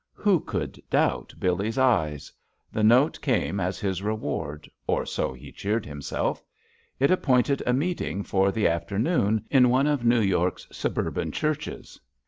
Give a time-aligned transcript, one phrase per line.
[0.13, 2.33] Who could doubt Billee's eyes?
[2.71, 6.43] The note came as his reward, or so he cheered him self.
[6.99, 11.99] It appointed a meeting for the after noon in one of New York's suburban churches.